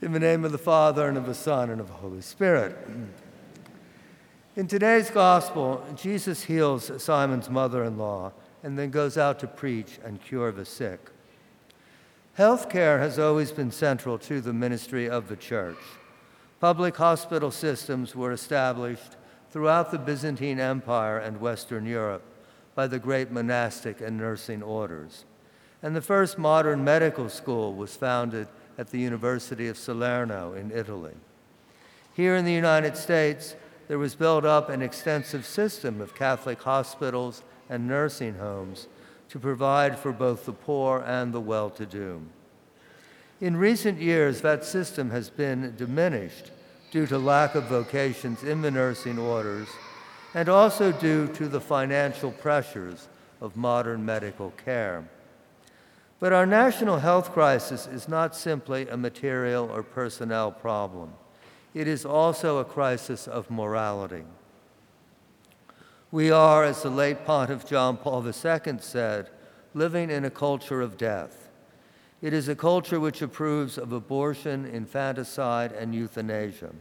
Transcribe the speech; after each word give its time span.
In 0.00 0.12
the 0.12 0.20
name 0.20 0.44
of 0.44 0.52
the 0.52 0.58
Father, 0.58 1.08
and 1.08 1.18
of 1.18 1.26
the 1.26 1.34
Son, 1.34 1.70
and 1.70 1.80
of 1.80 1.88
the 1.88 1.94
Holy 1.94 2.20
Spirit. 2.20 2.76
In 4.54 4.68
today's 4.68 5.10
gospel, 5.10 5.84
Jesus 5.96 6.44
heals 6.44 7.02
Simon's 7.02 7.50
mother 7.50 7.82
in 7.82 7.98
law 7.98 8.32
and 8.62 8.78
then 8.78 8.90
goes 8.90 9.18
out 9.18 9.40
to 9.40 9.48
preach 9.48 9.98
and 10.04 10.22
cure 10.22 10.52
the 10.52 10.64
sick. 10.64 11.10
Healthcare 12.38 13.00
has 13.00 13.18
always 13.18 13.50
been 13.50 13.72
central 13.72 14.18
to 14.18 14.40
the 14.40 14.52
ministry 14.52 15.10
of 15.10 15.28
the 15.28 15.34
church. 15.34 15.78
Public 16.60 16.96
hospital 16.96 17.50
systems 17.50 18.14
were 18.14 18.30
established 18.30 19.16
throughout 19.50 19.90
the 19.90 19.98
Byzantine 19.98 20.60
Empire 20.60 21.18
and 21.18 21.40
Western 21.40 21.86
Europe 21.86 22.22
by 22.76 22.86
the 22.86 23.00
great 23.00 23.32
monastic 23.32 24.00
and 24.00 24.16
nursing 24.16 24.62
orders. 24.62 25.24
And 25.82 25.96
the 25.96 26.00
first 26.00 26.38
modern 26.38 26.84
medical 26.84 27.28
school 27.28 27.74
was 27.74 27.96
founded 27.96 28.46
at 28.78 28.88
the 28.90 28.98
University 28.98 29.68
of 29.68 29.76
Salerno 29.76 30.54
in 30.54 30.70
Italy. 30.70 31.14
Here 32.14 32.36
in 32.36 32.44
the 32.44 32.52
United 32.52 32.96
States, 32.96 33.56
there 33.88 33.98
was 33.98 34.14
built 34.14 34.44
up 34.44 34.70
an 34.70 34.82
extensive 34.82 35.44
system 35.44 36.00
of 36.00 36.14
Catholic 36.14 36.62
hospitals 36.62 37.42
and 37.68 37.86
nursing 37.86 38.36
homes 38.36 38.86
to 39.28 39.38
provide 39.38 39.98
for 39.98 40.12
both 40.12 40.46
the 40.46 40.52
poor 40.52 41.02
and 41.06 41.34
the 41.34 41.40
well 41.40 41.68
to 41.70 41.84
do. 41.84 42.22
In 43.40 43.56
recent 43.56 44.00
years, 44.00 44.40
that 44.40 44.64
system 44.64 45.10
has 45.10 45.30
been 45.30 45.74
diminished 45.76 46.50
due 46.90 47.06
to 47.06 47.18
lack 47.18 47.54
of 47.54 47.64
vocations 47.64 48.42
in 48.42 48.62
the 48.62 48.70
nursing 48.70 49.18
orders 49.18 49.68
and 50.34 50.48
also 50.48 50.92
due 50.92 51.28
to 51.28 51.48
the 51.48 51.60
financial 51.60 52.30
pressures 52.30 53.08
of 53.40 53.56
modern 53.56 54.04
medical 54.04 54.52
care. 54.64 55.04
But 56.20 56.32
our 56.32 56.46
national 56.46 56.98
health 56.98 57.32
crisis 57.32 57.86
is 57.86 58.08
not 58.08 58.34
simply 58.34 58.88
a 58.88 58.96
material 58.96 59.70
or 59.72 59.82
personnel 59.82 60.50
problem 60.50 61.12
it 61.74 61.86
is 61.86 62.04
also 62.04 62.58
a 62.58 62.64
crisis 62.64 63.28
of 63.28 63.50
morality. 63.50 64.24
We 66.10 66.30
are, 66.30 66.64
as 66.64 66.82
the 66.82 66.90
late 66.90 67.24
Pontiff 67.24 67.66
John 67.66 67.98
Paul 67.98 68.26
II 68.26 68.78
said, 68.80 69.30
living 69.74 70.10
in 70.10 70.24
a 70.24 70.30
culture 70.30 70.80
of 70.80 70.96
death. 70.96 71.50
It 72.22 72.32
is 72.32 72.48
a 72.48 72.56
culture 72.56 72.98
which 72.98 73.22
approves 73.22 73.78
of 73.78 73.92
abortion, 73.92 74.64
infanticide, 74.66 75.72
and 75.72 75.94
euthanasia. 75.94 76.74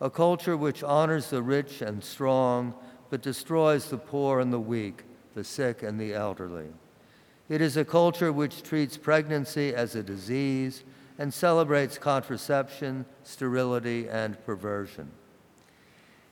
A 0.00 0.08
culture 0.08 0.56
which 0.56 0.84
honors 0.84 1.30
the 1.30 1.42
rich 1.42 1.80
and 1.80 2.04
strong, 2.04 2.74
but 3.10 3.22
destroys 3.22 3.88
the 3.88 3.98
poor 3.98 4.38
and 4.40 4.52
the 4.52 4.60
weak, 4.60 5.02
the 5.34 5.42
sick 5.42 5.82
and 5.82 5.98
the 5.98 6.14
elderly. 6.14 6.68
It 7.52 7.60
is 7.60 7.76
a 7.76 7.84
culture 7.84 8.32
which 8.32 8.62
treats 8.62 8.96
pregnancy 8.96 9.74
as 9.74 9.94
a 9.94 10.02
disease 10.02 10.84
and 11.18 11.34
celebrates 11.34 11.98
contraception, 11.98 13.04
sterility, 13.24 14.08
and 14.08 14.42
perversion. 14.46 15.10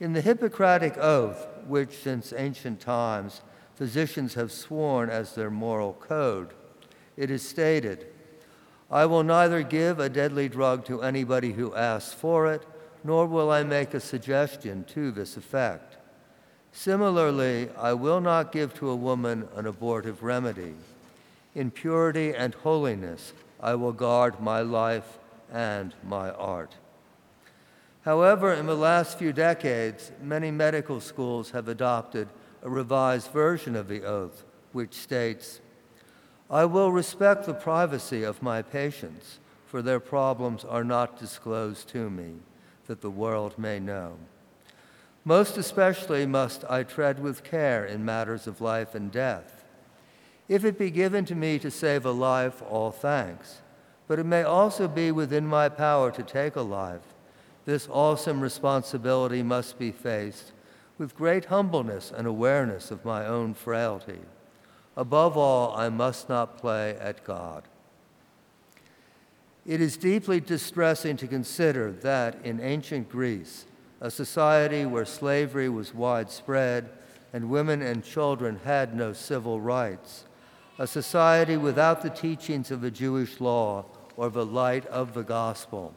In 0.00 0.14
the 0.14 0.22
Hippocratic 0.22 0.96
Oath, 0.96 1.46
which 1.66 1.98
since 1.98 2.32
ancient 2.34 2.80
times 2.80 3.42
physicians 3.74 4.32
have 4.32 4.50
sworn 4.50 5.10
as 5.10 5.34
their 5.34 5.50
moral 5.50 5.92
code, 5.92 6.54
it 7.18 7.30
is 7.30 7.46
stated, 7.46 8.06
I 8.90 9.04
will 9.04 9.22
neither 9.22 9.62
give 9.62 10.00
a 10.00 10.08
deadly 10.08 10.48
drug 10.48 10.86
to 10.86 11.02
anybody 11.02 11.52
who 11.52 11.74
asks 11.74 12.14
for 12.14 12.50
it, 12.50 12.64
nor 13.04 13.26
will 13.26 13.50
I 13.50 13.62
make 13.62 13.92
a 13.92 14.00
suggestion 14.00 14.84
to 14.94 15.10
this 15.10 15.36
effect. 15.36 15.98
Similarly, 16.72 17.68
I 17.76 17.92
will 17.92 18.22
not 18.22 18.52
give 18.52 18.72
to 18.76 18.88
a 18.88 18.96
woman 18.96 19.46
an 19.54 19.66
abortive 19.66 20.22
remedy. 20.22 20.72
In 21.54 21.70
purity 21.70 22.32
and 22.34 22.54
holiness, 22.54 23.32
I 23.60 23.74
will 23.74 23.92
guard 23.92 24.40
my 24.40 24.60
life 24.60 25.18
and 25.52 25.94
my 26.04 26.30
art. 26.30 26.76
However, 28.02 28.54
in 28.54 28.66
the 28.66 28.76
last 28.76 29.18
few 29.18 29.32
decades, 29.32 30.12
many 30.22 30.50
medical 30.50 31.00
schools 31.00 31.50
have 31.50 31.68
adopted 31.68 32.28
a 32.62 32.70
revised 32.70 33.30
version 33.32 33.74
of 33.74 33.88
the 33.88 34.04
oath, 34.04 34.44
which 34.72 34.94
states, 34.94 35.60
I 36.48 36.64
will 36.64 36.92
respect 36.92 37.46
the 37.46 37.54
privacy 37.54 38.22
of 38.22 38.42
my 38.42 38.62
patients, 38.62 39.40
for 39.66 39.82
their 39.82 40.00
problems 40.00 40.64
are 40.64 40.84
not 40.84 41.18
disclosed 41.18 41.88
to 41.88 42.10
me, 42.10 42.34
that 42.86 43.00
the 43.00 43.10
world 43.10 43.58
may 43.58 43.78
know. 43.78 44.16
Most 45.24 45.58
especially 45.58 46.26
must 46.26 46.64
I 46.70 46.82
tread 46.82 47.20
with 47.22 47.44
care 47.44 47.84
in 47.84 48.04
matters 48.04 48.46
of 48.46 48.60
life 48.60 48.94
and 48.94 49.12
death 49.12 49.59
if 50.50 50.64
it 50.64 50.76
be 50.76 50.90
given 50.90 51.24
to 51.24 51.36
me 51.36 51.60
to 51.60 51.70
save 51.70 52.04
a 52.04 52.10
life, 52.10 52.60
all 52.68 52.90
thanks. 52.90 53.60
But 54.08 54.18
it 54.18 54.26
may 54.26 54.42
also 54.42 54.88
be 54.88 55.12
within 55.12 55.46
my 55.46 55.68
power 55.68 56.10
to 56.10 56.24
take 56.24 56.56
a 56.56 56.60
life. 56.60 57.14
This 57.66 57.86
awesome 57.88 58.40
responsibility 58.40 59.44
must 59.44 59.78
be 59.78 59.92
faced 59.92 60.50
with 60.98 61.14
great 61.14 61.44
humbleness 61.44 62.10
and 62.10 62.26
awareness 62.26 62.90
of 62.90 63.04
my 63.04 63.24
own 63.24 63.54
frailty. 63.54 64.18
Above 64.96 65.36
all, 65.36 65.72
I 65.76 65.88
must 65.88 66.28
not 66.28 66.58
play 66.58 66.96
at 66.98 67.22
God. 67.22 67.62
It 69.64 69.80
is 69.80 69.96
deeply 69.96 70.40
distressing 70.40 71.16
to 71.18 71.28
consider 71.28 71.92
that 71.92 72.44
in 72.44 72.60
ancient 72.60 73.08
Greece, 73.08 73.66
a 74.00 74.10
society 74.10 74.84
where 74.84 75.04
slavery 75.04 75.68
was 75.68 75.94
widespread 75.94 76.90
and 77.32 77.50
women 77.50 77.82
and 77.82 78.02
children 78.02 78.58
had 78.64 78.96
no 78.96 79.12
civil 79.12 79.60
rights, 79.60 80.24
a 80.80 80.86
society 80.86 81.58
without 81.58 82.00
the 82.00 82.08
teachings 82.08 82.70
of 82.70 82.80
the 82.80 82.90
Jewish 82.90 83.38
law 83.38 83.84
or 84.16 84.30
the 84.30 84.46
light 84.46 84.86
of 84.86 85.12
the 85.12 85.22
gospel. 85.22 85.92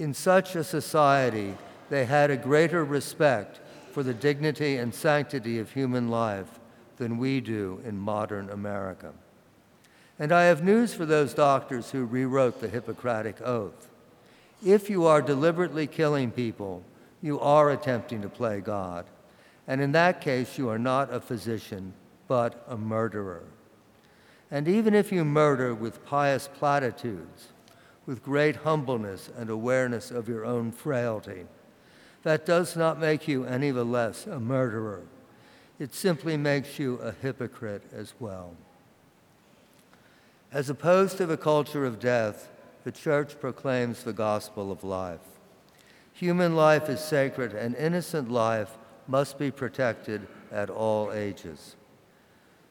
In 0.00 0.12
such 0.12 0.56
a 0.56 0.64
society, 0.64 1.54
they 1.90 2.04
had 2.04 2.28
a 2.28 2.36
greater 2.36 2.84
respect 2.84 3.60
for 3.92 4.02
the 4.02 4.12
dignity 4.12 4.78
and 4.78 4.92
sanctity 4.92 5.60
of 5.60 5.70
human 5.70 6.08
life 6.08 6.58
than 6.96 7.18
we 7.18 7.40
do 7.40 7.80
in 7.84 7.96
modern 7.96 8.50
America. 8.50 9.12
And 10.18 10.32
I 10.32 10.46
have 10.46 10.64
news 10.64 10.92
for 10.92 11.06
those 11.06 11.32
doctors 11.32 11.92
who 11.92 12.04
rewrote 12.04 12.60
the 12.60 12.68
Hippocratic 12.68 13.40
Oath. 13.42 13.88
If 14.66 14.90
you 14.90 15.06
are 15.06 15.22
deliberately 15.22 15.86
killing 15.86 16.32
people, 16.32 16.82
you 17.22 17.38
are 17.38 17.70
attempting 17.70 18.22
to 18.22 18.28
play 18.28 18.60
God. 18.60 19.06
And 19.68 19.80
in 19.80 19.92
that 19.92 20.20
case, 20.20 20.58
you 20.58 20.68
are 20.68 20.80
not 20.80 21.14
a 21.14 21.20
physician, 21.20 21.92
but 22.26 22.64
a 22.68 22.76
murderer. 22.76 23.44
And 24.54 24.68
even 24.68 24.94
if 24.94 25.10
you 25.10 25.24
murder 25.24 25.74
with 25.74 26.06
pious 26.06 26.48
platitudes, 26.48 27.48
with 28.06 28.22
great 28.22 28.54
humbleness 28.54 29.28
and 29.36 29.50
awareness 29.50 30.12
of 30.12 30.28
your 30.28 30.44
own 30.44 30.70
frailty, 30.70 31.46
that 32.22 32.46
does 32.46 32.76
not 32.76 33.00
make 33.00 33.26
you 33.26 33.44
any 33.46 33.72
the 33.72 33.82
less 33.82 34.28
a 34.28 34.38
murderer. 34.38 35.02
It 35.80 35.92
simply 35.92 36.36
makes 36.36 36.78
you 36.78 36.98
a 36.98 37.10
hypocrite 37.10 37.82
as 37.92 38.14
well. 38.20 38.54
As 40.52 40.70
opposed 40.70 41.16
to 41.16 41.26
the 41.26 41.36
culture 41.36 41.84
of 41.84 41.98
death, 41.98 42.48
the 42.84 42.92
church 42.92 43.40
proclaims 43.40 44.04
the 44.04 44.12
gospel 44.12 44.70
of 44.70 44.84
life. 44.84 45.26
Human 46.12 46.54
life 46.54 46.88
is 46.88 47.00
sacred, 47.00 47.54
and 47.54 47.74
innocent 47.74 48.30
life 48.30 48.78
must 49.08 49.36
be 49.36 49.50
protected 49.50 50.28
at 50.52 50.70
all 50.70 51.12
ages. 51.12 51.74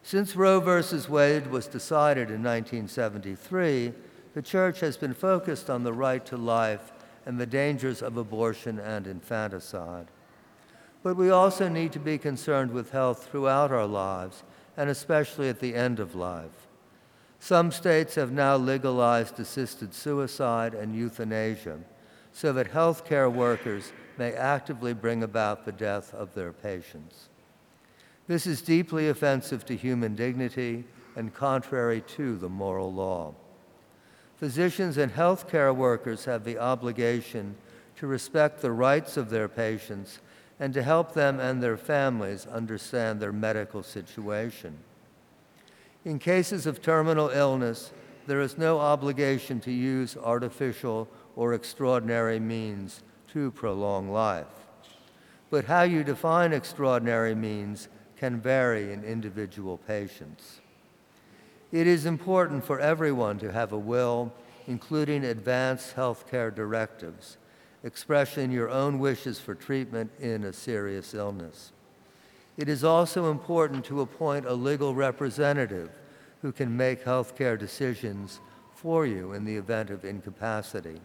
Since 0.06 0.36
Roe 0.36 0.60
v. 0.60 0.98
Wade 1.10 1.48
was 1.48 1.66
decided 1.66 2.30
in 2.30 2.44
1973, 2.44 3.94
the 4.34 4.42
Church 4.42 4.82
has 4.82 4.98
been 4.98 5.14
focused 5.14 5.70
on 5.70 5.84
the 5.84 5.94
right 5.94 6.26
to 6.26 6.36
life 6.36 6.92
and 7.26 7.40
the 7.40 7.46
dangers 7.46 8.02
of 8.02 8.18
abortion 8.18 8.80
and 8.80 9.08
infanticide. 9.08 10.08
But 11.04 11.16
we 11.16 11.30
also 11.30 11.70
need 11.70 11.94
to 11.94 12.00
be 12.00 12.18
concerned 12.18 12.72
with 12.72 12.92
health 12.92 13.30
throughout 13.32 13.72
our 13.72 13.88
lives, 13.88 14.44
and 14.76 14.90
especially 14.90 15.48
at 15.48 15.62
the 15.62 15.74
end 15.74 16.02
of 16.02 16.16
life. 16.16 16.68
Some 17.40 17.72
states 17.72 18.16
have 18.16 18.32
now 18.32 18.58
legalized 18.58 19.40
assisted 19.40 19.94
suicide 19.94 20.74
and 20.74 20.94
euthanasia 20.94 21.80
so 22.34 22.52
that 22.52 22.74
healthcare 22.74 23.32
workers 23.32 23.94
may 24.18 24.34
actively 24.34 24.94
bring 24.94 25.24
about 25.24 25.64
the 25.64 25.72
death 25.72 26.14
of 26.14 26.34
their 26.34 26.52
patients. 26.52 27.30
This 28.28 28.48
is 28.48 28.62
deeply 28.62 29.10
offensive 29.10 29.66
to 29.66 29.76
human 29.76 30.16
dignity 30.16 30.86
and 31.16 31.34
contrary 31.34 32.02
to 32.16 32.38
the 32.38 32.50
moral 32.50 32.94
law. 32.94 33.34
Physicians 34.38 34.98
and 34.98 35.14
healthcare 35.14 35.76
workers 35.76 36.26
have 36.26 36.44
the 36.44 36.58
obligation 36.58 37.56
to 37.98 38.08
respect 38.08 38.62
the 38.62 38.72
rights 38.72 39.18
of 39.18 39.30
their 39.30 39.48
patients 39.48 40.20
and 40.60 40.74
to 40.74 40.84
help 40.84 41.14
them 41.14 41.40
and 41.40 41.62
their 41.62 41.78
families 41.78 42.48
understand 42.48 43.20
their 43.20 43.34
medical 43.34 43.84
situation. 43.84 44.78
In 46.06 46.20
cases 46.20 46.66
of 46.66 46.82
terminal 46.82 47.30
illness, 47.30 47.92
there 48.28 48.42
is 48.42 48.58
no 48.58 48.80
obligation 48.80 49.60
to 49.62 49.72
use 49.72 50.18
artificial 50.18 51.08
or 51.36 51.54
extraordinary 51.54 52.40
means 52.40 53.04
to 53.34 53.52
prolong 53.52 54.10
life. 54.10 54.48
But 55.50 55.66
how 55.66 55.84
you 55.84 56.04
define 56.04 56.54
extraordinary 56.54 57.36
means 57.36 57.90
can 58.24 58.40
vary 58.40 58.94
in 58.94 59.04
individual 59.04 59.78
patients. 59.78 60.62
It 61.74 61.88
is 61.88 62.06
important 62.06 62.64
for 62.64 62.80
everyone 62.80 63.38
to 63.40 63.52
have 63.52 63.74
a 63.74 63.78
will, 63.78 64.32
including 64.66 65.26
advanced 65.26 65.98
healthcare 65.98 66.56
directives, 66.56 67.36
expressing 67.84 68.50
your 68.50 68.70
own 68.70 68.98
wishes 68.98 69.42
for 69.42 69.54
treatment 69.54 70.10
in 70.22 70.46
a 70.46 70.54
serious 70.54 71.14
illness. 71.14 71.74
It 72.56 72.70
is 72.70 72.86
also 72.86 73.30
important 73.30 73.84
to 73.86 74.00
appoint 74.00 74.46
a 74.46 74.54
legal 74.54 74.96
representative 74.96 75.90
who 76.42 76.54
can 76.54 76.78
make 76.78 77.04
healthcare 77.04 77.60
decisions 77.60 78.40
for 78.74 79.06
you 79.06 79.34
in 79.34 79.44
the 79.44 79.58
event 79.58 79.90
of 79.90 80.06
incapacity. 80.06 81.02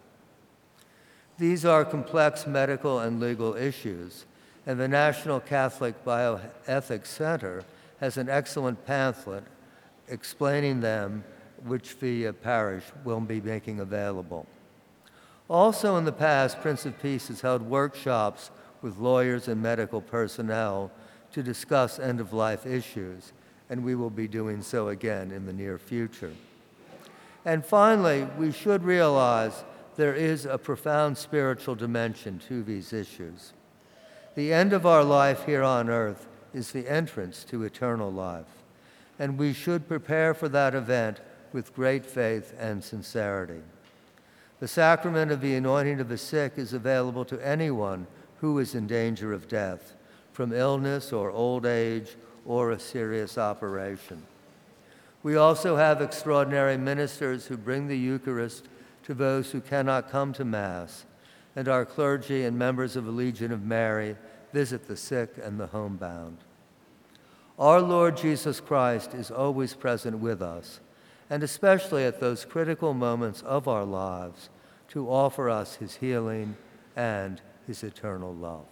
These 1.37 1.65
are 1.65 1.83
complex 1.83 2.47
medical 2.47 2.99
and 2.99 3.19
legal 3.19 3.55
issues, 3.57 4.25
and 4.65 4.79
the 4.79 4.87
National 4.87 5.39
Catholic 5.39 6.03
Bioethics 6.05 7.07
Center 7.07 7.63
has 7.99 8.17
an 8.17 8.29
excellent 8.29 8.85
pamphlet 8.85 9.43
explaining 10.07 10.81
them, 10.81 11.23
which 11.65 11.99
the 11.99 12.31
parish 12.31 12.85
will 13.03 13.19
be 13.19 13.41
making 13.41 13.79
available. 13.79 14.47
Also, 15.49 15.95
in 15.97 16.05
the 16.05 16.11
past, 16.11 16.61
Prince 16.61 16.85
of 16.85 17.01
Peace 17.01 17.27
has 17.27 17.41
held 17.41 17.61
workshops 17.61 18.51
with 18.81 18.97
lawyers 18.97 19.47
and 19.47 19.61
medical 19.61 20.01
personnel 20.01 20.91
to 21.31 21.43
discuss 21.43 21.99
end 21.99 22.19
of 22.19 22.33
life 22.33 22.65
issues, 22.65 23.33
and 23.69 23.83
we 23.83 23.95
will 23.95 24.09
be 24.09 24.27
doing 24.27 24.61
so 24.61 24.89
again 24.89 25.31
in 25.31 25.45
the 25.45 25.53
near 25.53 25.77
future. 25.77 26.33
And 27.45 27.65
finally, 27.65 28.27
we 28.37 28.51
should 28.51 28.83
realize 28.83 29.63
there 29.95 30.13
is 30.13 30.45
a 30.45 30.57
profound 30.57 31.17
spiritual 31.17 31.75
dimension 31.75 32.39
to 32.47 32.63
these 32.63 32.93
issues. 32.93 33.53
The 34.35 34.53
end 34.53 34.73
of 34.73 34.85
our 34.85 35.03
life 35.03 35.45
here 35.45 35.63
on 35.63 35.89
earth 35.89 36.27
is 36.53 36.71
the 36.71 36.87
entrance 36.87 37.43
to 37.45 37.63
eternal 37.63 38.11
life, 38.11 38.45
and 39.17 39.37
we 39.37 39.53
should 39.53 39.87
prepare 39.87 40.33
for 40.33 40.47
that 40.49 40.75
event 40.75 41.19
with 41.51 41.75
great 41.75 42.05
faith 42.05 42.53
and 42.59 42.83
sincerity. 42.83 43.61
The 44.59 44.67
sacrament 44.67 45.31
of 45.31 45.41
the 45.41 45.55
anointing 45.55 45.99
of 45.99 46.09
the 46.09 46.17
sick 46.17 46.53
is 46.57 46.73
available 46.73 47.25
to 47.25 47.45
anyone 47.45 48.07
who 48.41 48.59
is 48.59 48.75
in 48.75 48.87
danger 48.87 49.33
of 49.33 49.47
death 49.47 49.93
from 50.31 50.53
illness 50.53 51.11
or 51.11 51.31
old 51.31 51.65
age 51.65 52.15
or 52.45 52.71
a 52.71 52.79
serious 52.79 53.37
operation. 53.37 54.23
We 55.21 55.35
also 55.35 55.75
have 55.75 56.01
extraordinary 56.01 56.77
ministers 56.77 57.47
who 57.47 57.57
bring 57.57 57.87
the 57.87 57.97
Eucharist 57.97 58.67
to 59.03 59.13
those 59.13 59.51
who 59.51 59.59
cannot 59.59 60.11
come 60.11 60.33
to 60.33 60.45
Mass, 60.45 61.05
and 61.55 61.67
our 61.67 61.85
clergy 61.85 62.43
and 62.43 62.57
members 62.57 62.95
of 62.95 63.05
the 63.05 63.11
Legion 63.11 63.51
of 63.51 63.63
Mary 63.63 64.15
visit 64.53 64.87
the 64.87 64.95
sick 64.95 65.35
and 65.41 65.59
the 65.59 65.67
homebound. 65.67 66.37
Our 67.57 67.81
Lord 67.81 68.15
Jesus 68.15 68.59
Christ 68.59 69.13
is 69.13 69.31
always 69.31 69.73
present 69.73 70.19
with 70.19 70.41
us, 70.41 70.79
and 71.29 71.43
especially 71.43 72.05
at 72.05 72.19
those 72.19 72.45
critical 72.45 72.93
moments 72.93 73.41
of 73.41 73.67
our 73.67 73.83
lives, 73.83 74.49
to 74.89 75.09
offer 75.09 75.49
us 75.49 75.75
his 75.75 75.95
healing 75.97 76.55
and 76.95 77.41
his 77.67 77.83
eternal 77.83 78.33
love. 78.33 78.65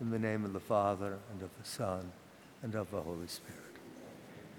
In 0.00 0.10
the 0.10 0.18
name 0.18 0.44
of 0.44 0.52
the 0.52 0.60
Father, 0.60 1.18
and 1.32 1.42
of 1.42 1.50
the 1.60 1.68
Son, 1.68 2.12
and 2.62 2.74
of 2.74 2.90
the 2.90 3.00
Holy 3.00 3.26
Spirit. 3.26 3.67